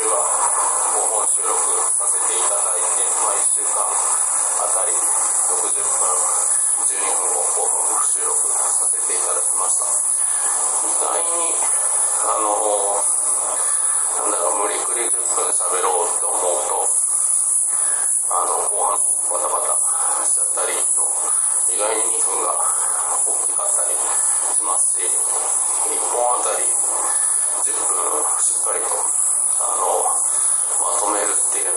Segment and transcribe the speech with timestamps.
[0.00, 1.60] 週は5本収録
[1.92, 6.08] させていただいて、まあ、1週間あたり60分、
[6.88, 7.44] 12分を
[8.08, 9.92] 収録させていただきました。
[10.88, 12.96] 意外に、あの
[14.24, 16.80] なんだろう、無理くり10分喋ろうと思うと、
[18.32, 19.76] あの、後半バタバタ
[20.24, 21.04] しちゃったりと、
[21.68, 22.56] 意外に2分が
[23.28, 25.12] 大きかったりしますし、
[25.92, 26.64] 1本あたり
[27.68, 28.00] 10分
[28.40, 29.20] しっかりと、
[29.60, 29.84] あの、
[30.80, 31.72] まとめるっていうよ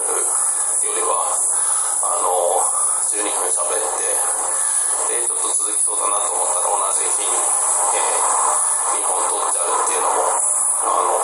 [0.96, 2.64] りは、あの、
[3.12, 11.24] 12分喋って、で、ちょっと続きそうだなと思ったら同じ日に、えー、2本取っちゃうっていうのも、あの、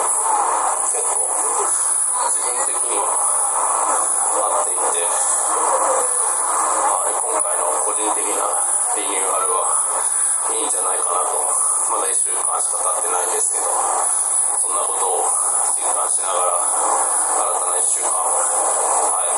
[0.95, 3.20] 結構、自分的には
[4.40, 5.04] 合っていて、
[6.88, 8.48] まあ、今回の個人的な
[8.95, 11.36] リニューアルはいいんじゃないかなと、
[11.92, 15.28] まだ1週間しか経ってないんですけど、そんなことを
[15.76, 19.36] 実感しながら、新たな1週間を、はい、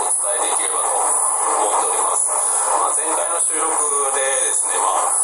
[0.00, 2.24] お伝えできればと思っております。
[2.80, 3.68] まあ、前回の収録
[4.16, 5.14] でですね、まあ、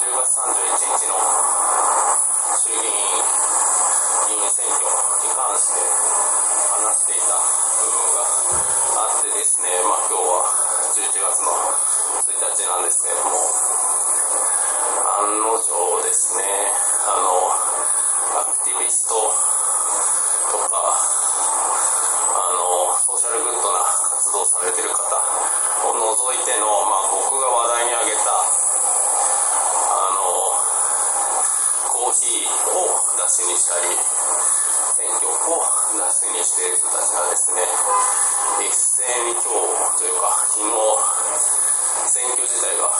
[0.00, 1.18] 10月31日の
[2.56, 2.94] 衆議院
[4.28, 5.82] 議員選挙に関して
[6.72, 8.24] 話していた部分が
[9.02, 10.40] あってですね、まあ、今日は
[11.12, 11.52] 11月の
[12.24, 13.36] 1日なんですけれども、
[15.20, 16.72] 案の定ですね、
[17.04, 17.52] あの、
[18.40, 25.04] アクティビストとか、あの、ソーシャルグッドな活動されてる方
[25.84, 30.32] を除いての、まあ、僕が話題に挙げた、あの、
[31.92, 32.88] コーヒーを
[33.20, 34.00] 出しにしたり、
[35.22, 35.62] 選挙を
[35.94, 37.62] 出しにしている人たちがですね、
[38.66, 40.74] 一斉に今日というか、昨日、
[42.10, 42.90] 選挙自体が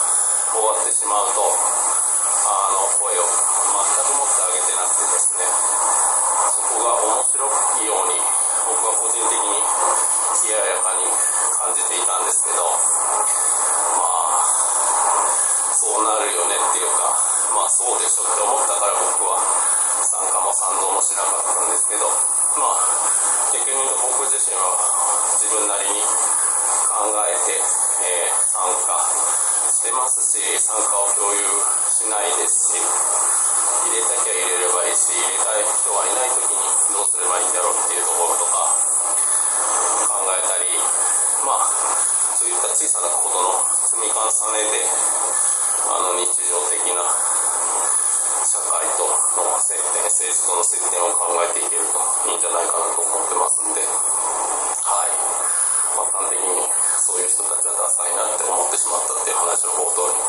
[0.55, 3.35] 終わってしまうと、あの、声を全
[4.07, 5.43] く持ってあげてなくてですね、
[6.47, 8.15] そこが面白いように、
[8.71, 9.59] 僕は個人的に
[10.47, 11.03] 冷ややかに
[11.59, 12.79] 感じていたんですけど、ま
[14.31, 14.47] あ、
[15.75, 17.19] そうなるよねっていうか、
[17.51, 19.42] まあそうでしょって思ったから僕は
[20.23, 22.79] 参加も賛同もしなかったんですけど、まあ、
[23.51, 24.71] 逆に僕自身は
[25.35, 28.95] 自分なりに考えて、えー参加
[29.67, 31.43] してますし、参加を共有
[31.91, 36.63] しないですし、入れたきゃ入れればいいし、入れたい人はいない時に
[36.95, 38.79] どうすればいいんだろうっていうところとか
[40.07, 40.71] 考えたり、
[41.43, 41.67] まあ、
[42.39, 44.23] そういった小さなことの積み重
[44.55, 44.87] ねで、
[45.91, 47.32] あの日常的な
[48.53, 51.97] 社会との接点、政治との接点を考えていけると
[52.29, 53.89] いいんじゃないかなと思ってますんで、は
[55.09, 55.17] い。
[55.97, 56.61] まあ、端的に
[57.01, 60.21] そういう人たちはダサいなって思ってしまったっていう話を冒頭に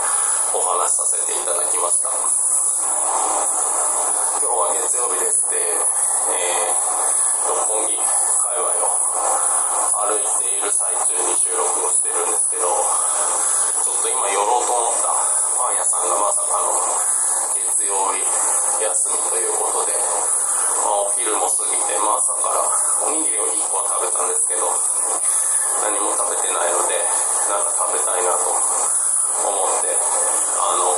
[0.56, 2.08] お話しさせていただきました。
[2.16, 2.24] 今
[4.40, 6.80] 日は月曜日ですて、えー、
[7.44, 8.96] 六本木界隈を
[10.00, 16.72] 歩いている最中に収録をしてるんですけど、ちょっと今寄ろうと思ったパン屋さんがまさかの
[17.52, 18.24] 月曜日
[18.84, 22.62] 休みということで、まあ、お昼も過ぎて、まあ、朝から
[23.06, 24.68] おにぎりを1個は食べたんですけど、
[25.82, 27.00] 何も食べてないので、
[27.48, 30.94] なんか食べたいなと思って、あの、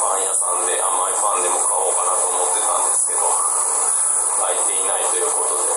[0.00, 3.22] パン屋さんで甘いパンでも買おうかなと思ってたんですけど、
[4.42, 5.68] 空いていないということで、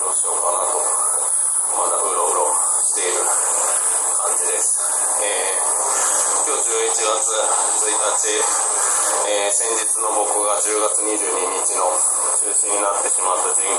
[0.00, 0.80] どうしようかなと、
[1.76, 2.48] まだうろうろ
[2.88, 4.80] している感じです。
[5.20, 7.36] えー、今日11月
[7.84, 13.76] 1日、えー先日の僕が10月22日の中止になってしまった神宮、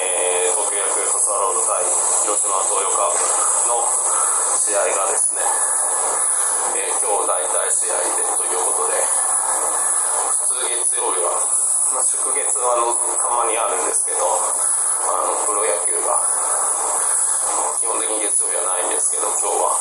[0.00, 1.84] えー、東京ヤクルトスワローズ対
[2.24, 3.20] 広島東洋カープ
[3.68, 3.84] の
[4.56, 5.44] 試合がですね、
[6.80, 11.36] えー今日大体試合でということで、普通月曜日は、
[11.92, 16.16] まあ、祝月はのたまにあるんですけど、あのプロ野球が
[17.76, 19.76] 基本的に月曜日はないんですけど、今日は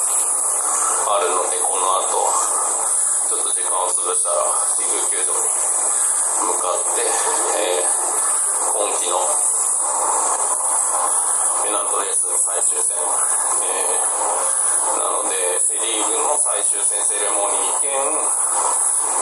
[1.16, 2.57] あるので、この後、
[3.88, 4.44] を潰したら、
[4.76, 7.96] 神宮球場に向かって、えー
[8.68, 9.18] 今季の
[11.64, 17.90] ペナントレース最終戦、えーなので、セ・リーグの最終戦セレモニー兼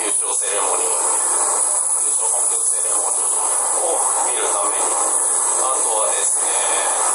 [0.01, 3.37] 優勝セレモニー、優勝本拠セレモニー
[3.85, 6.49] を見るために、あとはですね、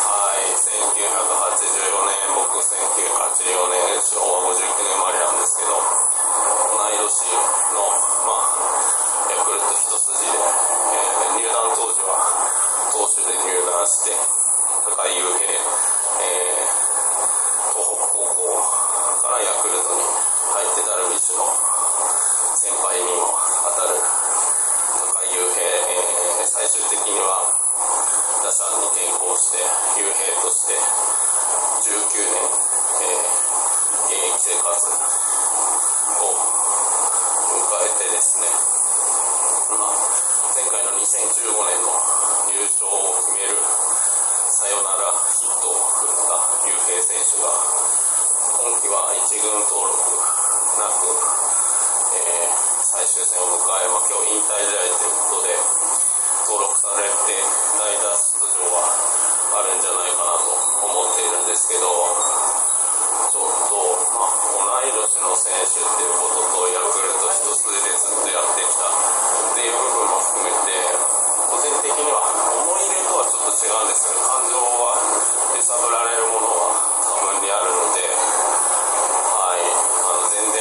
[0.06, 5.75] はい、1984年、僕1984年、昭和59年生まれなんですけど、
[6.70, 7.11] 同い年
[7.75, 7.91] の、
[8.25, 8.55] まあ、
[9.31, 12.20] ヤクルト一筋で、えー入団当時は
[12.93, 14.12] 投手で入団して、
[14.81, 16.73] 高井雄平、えー
[17.69, 18.49] 東北高校
[19.21, 21.44] からヤクルトに入ってダルビッシュの
[22.56, 27.53] 先輩にも当たる高井雄平、えー最終的には
[28.41, 29.61] 打者に転向して
[30.00, 30.73] 幽閉として
[31.85, 33.37] 19年、えー、
[34.09, 36.32] 現役生活を
[37.53, 38.49] 迎えてですね、
[39.77, 40.00] まあ、
[40.56, 42.00] 前回の2015年の
[42.56, 43.80] 優勝を決める
[44.70, 45.02] ヨナラ
[45.34, 47.50] ヒットを打った幽閉選手が
[48.55, 49.99] 今季は1軍登録
[50.78, 51.11] なく、
[52.14, 55.58] えー、最終戦を迎え、まあ、今日引退試合ということで
[56.46, 57.34] 登録されて
[57.82, 58.94] 代打出場は
[59.58, 60.55] あるんじゃないかなと
[60.87, 61.90] 思っているんですけど
[63.26, 70.78] ちょっと、まあ、同い年の選手っていうこととヤクルト一筋でずっとやってきたっていう部分も含めて
[71.50, 72.22] 個人的には
[72.55, 72.80] 思い
[73.20, 74.25] ちょっと違うんですよね。
[74.25, 74.96] 感情は
[75.52, 76.72] 揺さぶられるものは
[77.05, 79.61] 多分にあるのではい。
[79.61, 80.56] あの全然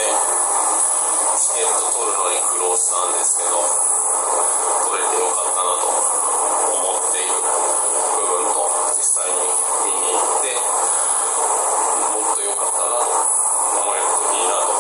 [1.39, 14.75] チケット取るのに苦労したんですけど取れてよかったなと思っている部分と実際に見に行ってもっと良かったなと思えるといいなと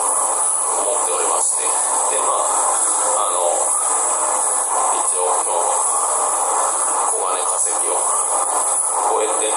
[0.83, 3.55] 思っておりましてでまああの
[4.99, 5.63] 一応今日
[7.07, 7.95] 小金化石を
[9.09, 9.55] 超えて18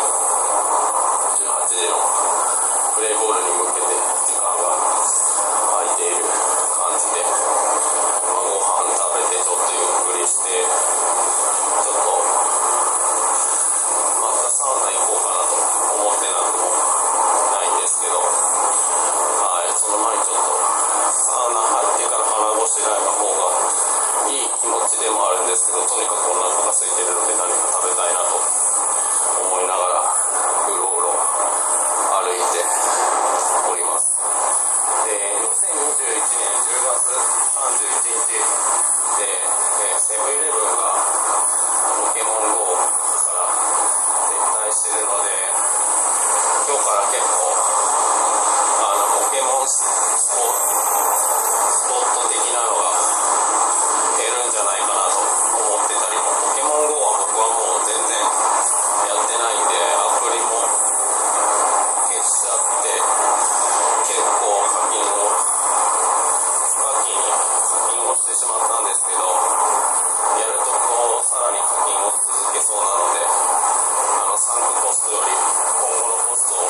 [1.66, 1.98] 時の
[2.94, 12.08] プレーボールに向けて時間が空いている感じで、まあ、ご飯食べてちょっとゆっくりしてちょっと
[14.22, 20.50] またサウナ行こうかなと思ってなくもないんですけどはいその前にちょっと
[21.12, 23.48] サウナ入ってから腹ごしらえの方が
[24.28, 34.12] いい気持ちでもあるんですけどとにかくお腹が空いてるので何か食べたいなと思いながらうろうろ歩いております
[35.08, 37.16] で2021年10月
[37.56, 38.36] 31日
[39.16, 40.92] で、えーセブンイレブンが
[42.04, 45.32] ポケモン GO から撤退してるので
[46.68, 47.56] 今日から結構
[48.82, 49.80] あのポケモンス
[50.28, 52.92] ポスポット的なのが
[54.18, 58.18] 減るんじゃないかなと思ってたりもポケモン GO は僕はもう全然
[59.06, 62.90] やってないんでアプリも消しちゃって
[64.10, 76.68] 結構課金を不課金に課金をしてしまったんですけどやるとこうさらに課金を続けそうなのであのサンクコストより今後のコストを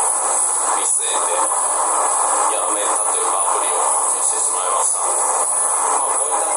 [0.78, 1.34] 見据えて
[2.54, 5.02] やめたというかアプリを消してしまいました。
[5.02, 6.51] まあ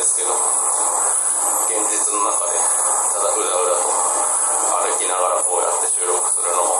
[0.00, 6.72] ですけど現実の中でただうだうだと歩きながらこうやって収録するのも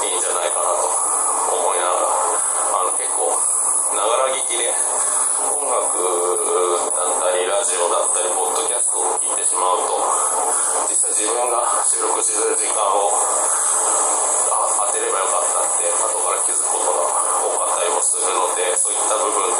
[0.00, 2.08] いいんじゃないかなと思いながら
[2.80, 3.28] あの結構
[3.92, 4.72] ながら聞きで
[5.52, 6.00] 音楽
[6.96, 10.00] だったりラジオだったりポッドキャストを聞いてしまうと
[10.88, 11.60] 実際自分が
[11.92, 13.12] 収録してる時間を
[14.80, 19.59] 当てればよかったって後から気づくことが多かったりもするのでそういった部分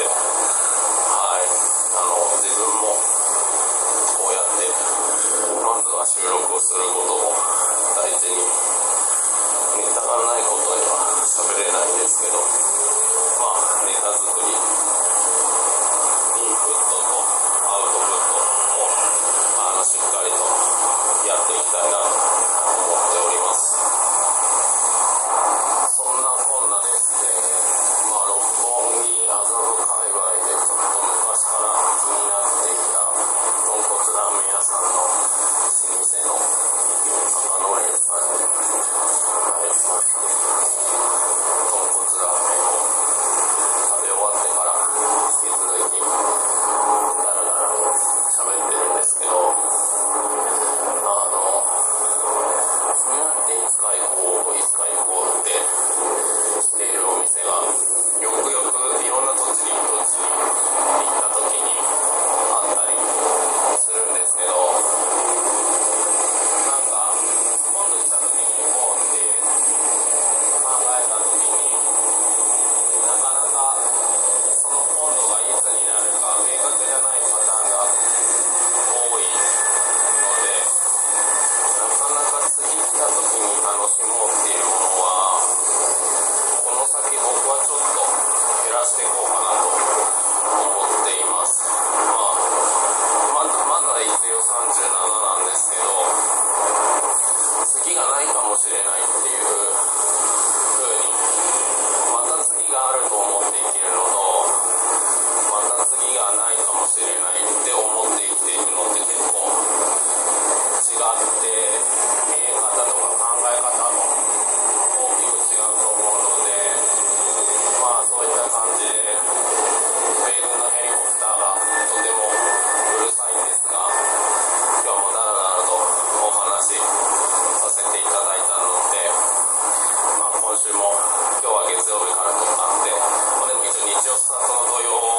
[134.17, 135.10] さその土曜